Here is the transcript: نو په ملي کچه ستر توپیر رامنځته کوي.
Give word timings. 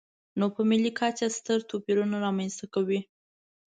نو 0.39 0.45
په 0.55 0.61
ملي 0.69 0.91
کچه 0.99 1.27
ستر 1.37 1.59
توپیر 1.69 1.97
رامنځته 2.25 2.65
کوي. 2.73 2.99